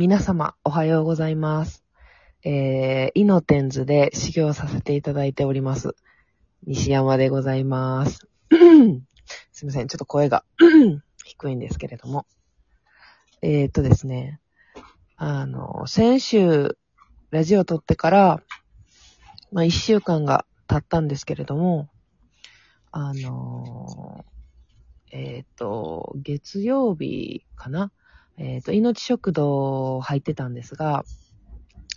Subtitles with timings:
[0.00, 1.82] 皆様、おはようございます。
[2.44, 5.96] えー、イノテンズで修行させていただいております。
[6.64, 8.28] 西山でございます。
[9.50, 10.44] すいません、ちょっと声が
[11.26, 12.26] 低いんですけれども。
[13.42, 14.38] えーっとですね、
[15.16, 16.78] あの、先週、
[17.32, 18.42] ラジオ撮ってから、
[19.50, 21.88] まあ、一週間が経ったんですけれども、
[22.92, 24.24] あの
[25.10, 27.90] えーっと、月曜日かな
[28.38, 31.04] えっ、と、命食堂入ってたんですが、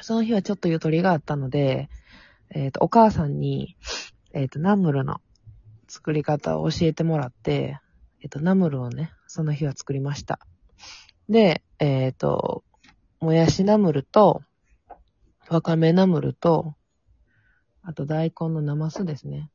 [0.00, 1.90] その日はちょっとゆとりがあったので、
[2.50, 3.76] えっ、と、お母さんに、
[4.32, 5.20] えっ、と、ナムルの
[5.86, 7.78] 作り方を教えてもらって、
[8.22, 10.40] えっ、と、ナムルをね、その日は作りました。
[11.28, 12.64] で、えっ、と、
[13.20, 14.42] もやしナムルと、
[15.50, 16.74] わかめナムルと、
[17.82, 19.50] あと大根のナマスですね。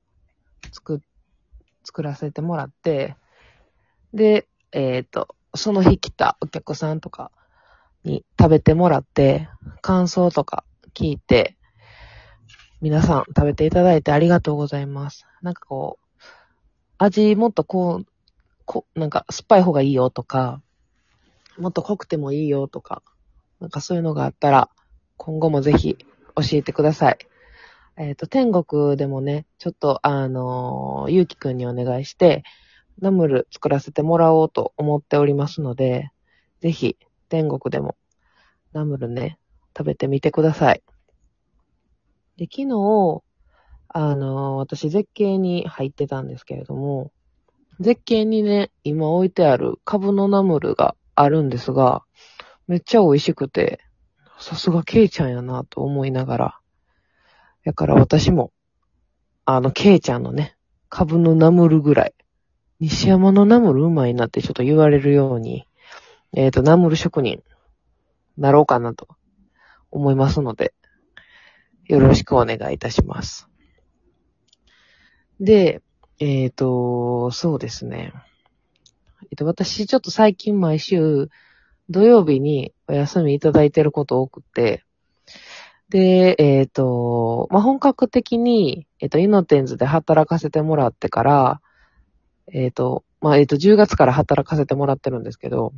[0.71, 1.02] 作、
[1.84, 3.15] 作らせてもらって、
[4.13, 7.31] で、えっ、と、その日来たお客さんとか
[8.03, 9.48] に食べてもらって、
[9.81, 11.57] 感想とか聞いて、
[12.81, 15.25] 皆さん食べていただいてありがとうございます。
[15.41, 16.05] なんかこう、
[16.97, 18.05] 味もっとこう、
[18.65, 20.62] こなんか酸っぱい方がいいよとか、
[21.57, 23.01] もっと濃くてもいいよとか、
[23.59, 24.69] なんかそういうのがあったら、
[25.17, 25.97] 今後もぜひ
[26.35, 27.17] 教えてください。
[27.97, 32.43] えっ、と、天国でもね、ちょっとあのーゆうきくんにお願いして、
[32.99, 36.12] ナムル作らせてもらおうと思っておりますので、
[36.62, 36.98] ぜひ
[37.29, 37.96] 天国でも
[38.74, 39.37] ナムルね、
[39.77, 40.84] 食べてみてください。
[42.37, 43.24] で、昨日、
[43.87, 47.12] あの、私絶景に入ってたんですけれども、
[47.79, 52.04] 絶景にね、今置いてあるカブのナムルがあるんですが、
[52.68, 53.80] めっちゃ美味しくて、
[54.40, 56.59] さすがケイちゃんやなと思いながら、
[57.65, 58.52] だから私も、
[59.46, 60.57] あの、ケイちゃんのね、
[60.90, 62.15] カブのナムルぐらい、
[62.79, 65.68] 西山のナムルうまいなってちょっと言われるように、
[66.34, 67.41] えっ、と、ナムル職人、
[68.38, 69.07] なろうかなと
[69.91, 70.73] 思いますので、
[71.85, 73.47] よろしくお願いいたします。
[75.40, 75.81] で、
[76.19, 78.12] えっ、と、そうですね。
[79.31, 81.30] えっ、と、私ちょっと最近毎週
[81.90, 84.84] 土曜日にお休みいただいてること多くて、
[85.90, 91.62] で、えっ、と、まあ、本格的に、えっ、と、イノテンズで働かせてもらってから、
[92.51, 95.73] えっ、と、まあ、えっ、と、10月から働かせてもらってるんですけど、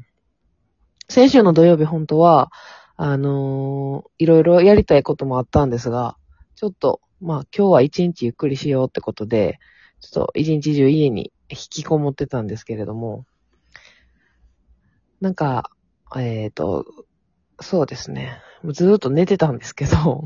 [1.09, 2.51] 先週の土曜日本当は、
[2.97, 6.17] あのーいろいろやりたいこともあったんですが、
[6.55, 9.59] ちょっと、まあ、今日は一日ゆっくりしようってことで、
[10.01, 13.25] ちょっと一日中家に引きこもってたんですけれども、
[15.21, 15.71] なんか、
[16.15, 16.85] えっ、と、
[17.59, 18.41] そうですね。
[18.65, 20.23] ずっと寝てたんですけど、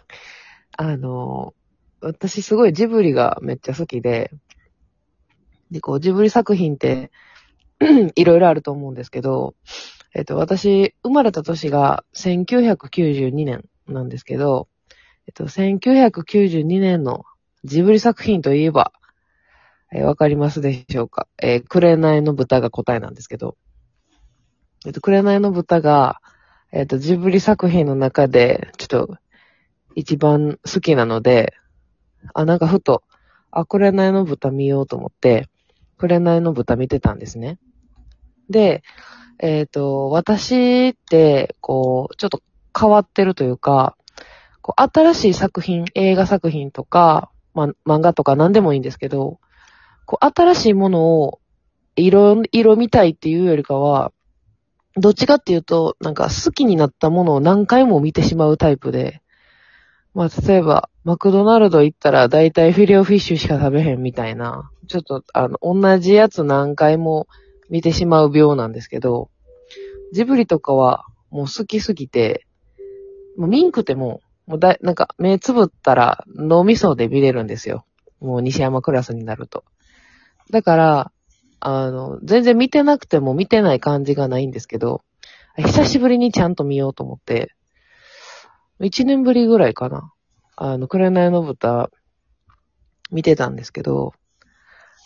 [0.76, 1.54] あの
[2.00, 4.30] 私すごいジブリがめっちゃ好きで、
[5.74, 7.10] で、こう、ジブリ作品って、
[8.14, 9.54] いろいろあると思うんですけど、
[10.14, 14.68] えっと、私、生まれた年が1992年なんですけど、
[15.26, 17.24] えっと、1992年の
[17.64, 18.92] ジブリ作品といえば、
[19.92, 21.28] えーわかりますでしょうか？
[21.42, 23.56] えー、紅の豚が答えなんですけど、
[24.86, 26.20] えっと、紅の豚が、
[26.72, 29.18] えっと、ジブリ作品の中で、ちょっと、
[29.96, 31.54] 一番好きなので、
[32.32, 33.02] あ、なんかふと、
[33.50, 35.48] あ、紅の豚見ようと思って、
[35.96, 37.58] 紅の豚見てたんですね。
[38.50, 38.82] で、
[39.38, 42.40] えっ、と、私って、こう、ちょっと
[42.78, 43.96] 変わってるというか、
[44.62, 49.38] こう新しい作品、映画作品とか、ま、漫画とか何でもいいんですけど、
[50.06, 51.40] こう、新しいものを、
[51.96, 54.12] 色、色見たいっていうよりかは、
[54.96, 59.20] どっちかっていうと、なんか好きになったものを何回も見てしまうタイプで、
[60.14, 67.26] まあ、例えば、マクドナルド行ったら大体フィレオフィッシュしか食べへんみたいな、ちょっと、あの、同じやつ何回も
[67.68, 69.28] 見てしまう病なんですけど、
[70.12, 72.46] ジブリとかはもう好きすぎて、
[73.36, 77.84] もうミンクても、もうだ、なんか目つぶったら脳みそで見れるんですよ。
[78.20, 79.64] もう西山クラスになると。
[80.50, 81.12] だから、
[81.58, 85.02] あの、全然見てなくても見てない感じがないんですけど、
[85.56, 87.54] 久しぶりにちゃんと見ようと思って、
[88.80, 90.12] 一年ぶりぐらいかな。
[90.56, 91.90] あの、紅の豚、
[93.10, 94.14] 見てたんですけど、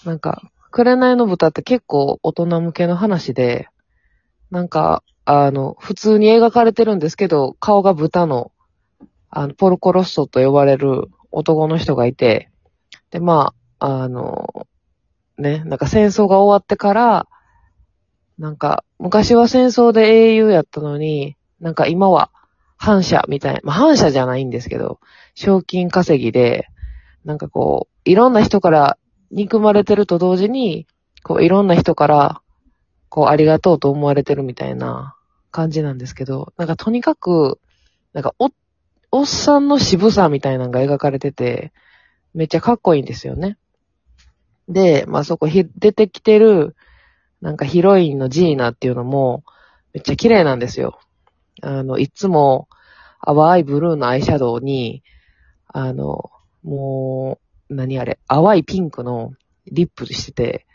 [0.04, 3.68] なんか、紅の豚って結構大人向けの話で、
[4.50, 8.52] なんか、あの、普通に描かれてるんですけど、顔が豚の、
[9.30, 12.50] あの、ポルコロッソと呼ばれる男の人がいて、
[13.10, 14.66] で、まあ、あの、
[15.36, 17.28] ね、なんか戦争が終わってから、
[18.38, 22.30] なんか、昔は戦争で英雄やったのに、なんか今は
[22.78, 25.00] 反射みたいな、まあ反射じゃないんですけど、
[25.34, 26.68] 賞金稼ぎで、
[27.24, 28.96] なんかこう、いろんな人から
[29.30, 30.86] 憎まれてると同時に、
[31.22, 32.40] こう、いろんな人から、
[33.10, 35.16] こう、ありがとうと思われてるみたいな、
[35.50, 37.58] 感じなんですけど、なんかとにかく、
[38.12, 38.50] なんかお、
[39.10, 41.72] おっさんの渋さみたいなのが描かれてて、
[42.34, 43.58] めっちゃかっこいいんですよね。
[44.68, 46.76] で、まあそこひ出てきてる、
[47.40, 49.44] なんかヒロインのジーナっていうのも、
[49.94, 51.00] めっちゃ綺麗なんですよ。
[51.62, 52.68] あの、いつも
[53.24, 55.02] 淡いブルーのアイシャドウに、
[55.66, 56.30] あの、
[56.62, 57.38] も
[57.68, 59.32] う、何あれ、淡いピンクの
[59.66, 60.66] リップしてて、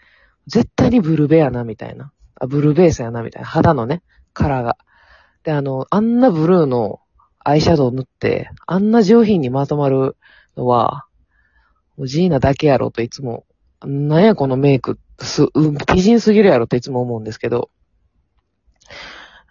[0.47, 2.11] 絶対にブルベやな、みたいな。
[2.39, 3.47] あ、ブルーベースやな、みたいな。
[3.47, 4.03] 肌のね、
[4.33, 4.77] カラーが。
[5.43, 6.99] で、あの、あんなブルーの
[7.39, 10.15] アイシャドウ塗って、あんな上品にまとまる
[10.55, 11.05] のは、
[11.97, 13.45] もうジーナだけやろといつも、
[13.81, 17.69] なんやこのメイク、す、うん、美人すぎるやろっていつも思うんですけど。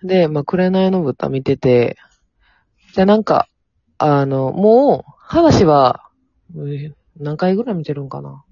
[0.03, 1.97] で、まあ、紅の豚見てて、
[2.97, 3.49] で、なんか、
[3.99, 6.09] あの、もう、話は、
[7.19, 8.45] 何回ぐらい見てるんかな。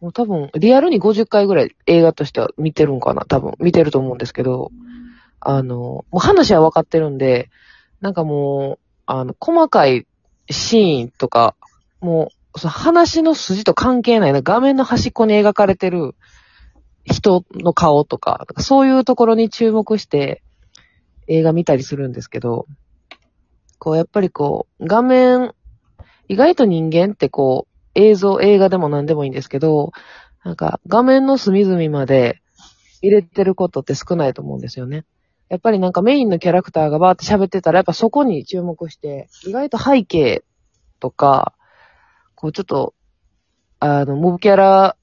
[0.00, 3.24] もう多分、リアルに50回ぐらい映画としては見てるんかな。
[3.26, 4.70] 多分、見てると思うんですけど、
[5.40, 7.50] あの、もう話は分かってるんで、
[8.00, 10.06] なんかもう、あの、細かい
[10.48, 11.54] シーンとか、
[12.00, 16.14] もう、その話の筋と関係ないな、画面の端っこに描かれてる
[17.04, 20.42] 人の顔とか、そういうところに注目して
[21.30, 22.66] 映画見たりするんですけど、
[23.78, 25.54] こう、やっぱりこう、画面、
[26.26, 29.92] 意外と人間ってこう、映像、映画でも何でもいいんですけど、
[30.44, 32.42] なんか、画面の隅々まで
[33.00, 35.04] 入れてることって少ないと思うんですよね。
[35.48, 40.42] やっぱりなんかメインのキャラクターがバーって喋ってたら、やっぱそこに注目して、意外と背景
[40.98, 41.54] とか、
[42.34, 42.94] こうちょっと、
[43.78, 44.96] あの、モブキャラ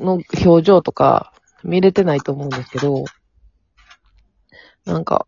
[0.00, 1.32] の表情とか
[1.64, 3.04] 見れてないと思うんですけど、
[4.84, 5.26] なんか、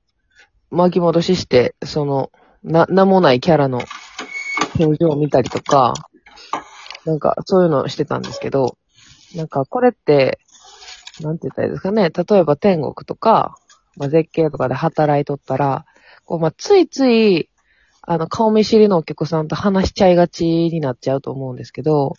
[0.71, 2.31] 巻き戻しして、その、
[2.63, 3.81] な、名もないキャラの
[4.79, 5.95] 表情を見たりとか、
[7.05, 8.77] なんかそういうのをしてたんですけど、
[9.35, 10.39] なんかこれって、
[11.21, 12.11] なんて言ったらいいですかね。
[12.11, 13.57] 例えば天国とか、
[13.97, 15.85] まあ、絶景とかで働いとったら、
[16.25, 17.51] こう、まあ、ついつい、
[18.03, 22.15] あの、顔見知りのお客さんと話しちゃいがちになっちゃうと思うんですけど、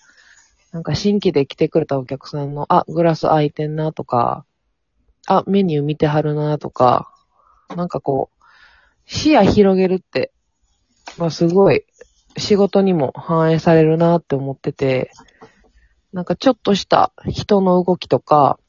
[0.71, 4.45] なんか新規で来てくれたお客さんの、あ、グラス空いてんなとか、
[5.27, 7.11] あ、メニュー見てはるなとか、
[7.75, 8.38] なんかこう、
[9.11, 10.31] 視野広げるって、
[11.17, 11.83] まあすごい
[12.37, 15.11] 仕事にも反映されるなって思ってて、
[16.13, 18.59] なんかちょっとした人の動きとか、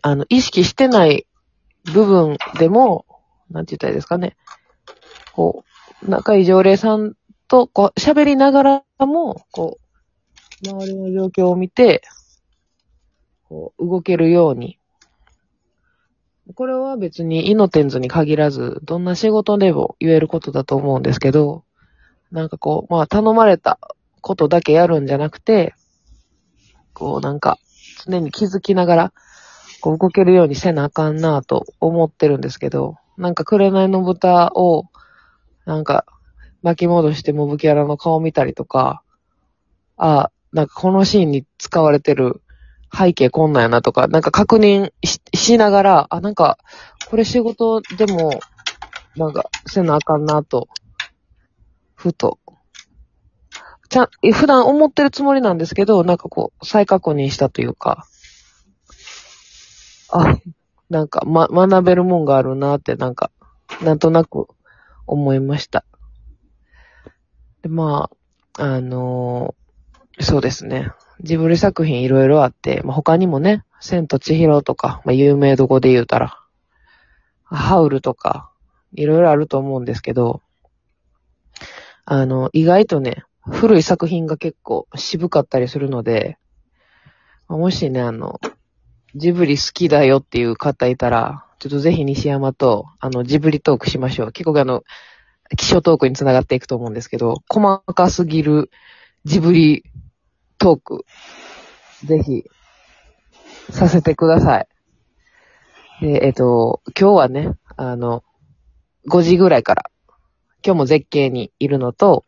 [0.00, 1.26] あの、意識してない
[1.92, 3.04] 部分でも、
[3.50, 4.36] なんて言ったらいいですかね。
[5.32, 5.64] こ
[6.02, 7.14] う、仲いい常連さん
[7.48, 9.78] と、こう、喋りながらも、こ
[10.64, 12.02] う、周りの状況を見て、
[13.48, 14.79] こう、動けるように。
[16.54, 21.64] これは別にイノテンズに限らず、どんな仕事でも言えることだと思うんですけど、
[22.30, 23.78] なんかこう、まあ頼まれた
[24.20, 25.74] ことだけやるんじゃなくて、
[26.92, 27.58] こうなんか、
[28.06, 29.12] 常に気づきながら、
[29.80, 34.84] こう動けるようにせなあかんなと思ってるんですけど、なんか紅の豚を、
[35.66, 36.06] なんか
[36.62, 39.02] 巻き戻してモブキャラの顔見たりとか、
[39.96, 42.42] あ、なんかこのシーンに使われてる
[42.96, 46.58] 背景こんなんやなとか、なんか確認ししながら、あ、なんか、
[47.08, 48.40] これ仕事でも、
[49.16, 50.68] なんか、せなあかんなと
[51.94, 52.38] ふと。
[53.90, 58.06] ちゃん、普段思ってるつもりなんですけど、なんかこう、再確認したというか、
[60.12, 60.38] あ、
[60.88, 63.30] なんか、ま、学べるもんがあるなって、なんか、
[63.82, 64.48] なんとなく
[65.06, 65.84] 思いました。
[67.62, 68.08] で、ま
[68.56, 70.90] あ、あのー、そうですね。
[71.22, 76.38] ジブリ作品いろいろあって、まあ、他にもね、千と千尋とか、まあ、有名どこで言うたら、
[77.44, 78.50] ハウルとか、
[78.94, 80.42] いろいろあると思うんですけど、
[82.04, 86.38] あの、意外とね、古い作品が結構渋かったりするので、
[87.48, 88.40] もしね、あの、
[89.14, 94.32] ジブリ好きだよっていう方いたら、ちょっとぜひ西山と、あの、ジブリトークしましょう。
[94.32, 94.82] 結構あの、
[95.56, 98.70] 気象トークにつながっていくと思うんですけど、細かすぎる
[99.24, 99.84] ジブリ
[100.60, 101.06] トーク、
[102.04, 102.44] ぜひ、
[103.70, 104.68] させてください。
[106.02, 108.22] で、えっと、今日はね、あの、
[109.08, 109.90] 5時ぐらいから、
[110.62, 112.26] 今日も絶景にいるのと、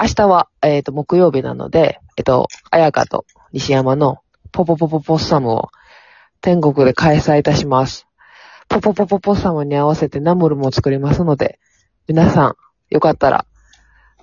[0.00, 4.18] 明日は、えっ、と、木曜日なので、えっ、ー、と、綾香と西山の
[4.52, 5.68] ポポポポポッサムを
[6.40, 8.06] 天国で開催いたします。
[8.68, 11.58] ポポポポポッサムに合わせてナムルも作りますので、
[12.06, 12.56] 皆さん、
[12.90, 13.44] よかったら、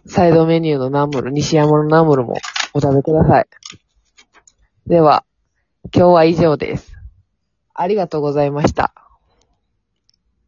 [0.08, 2.38] サイドメニューのナムル、西山のナムルも
[2.74, 3.48] お食べください。
[4.88, 5.26] では、
[5.96, 6.94] 今日は以上です。
[7.74, 9.09] ありがとうございました。